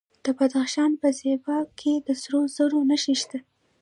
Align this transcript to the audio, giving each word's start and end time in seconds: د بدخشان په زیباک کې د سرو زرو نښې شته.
د 0.25 0.27
بدخشان 0.37 0.91
په 1.01 1.07
زیباک 1.19 1.67
کې 1.79 1.93
د 2.07 2.07
سرو 2.21 2.41
زرو 2.55 2.79
نښې 2.89 3.15
شته. 3.21 3.39